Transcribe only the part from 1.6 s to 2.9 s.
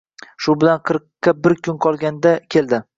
kun qolganda keldi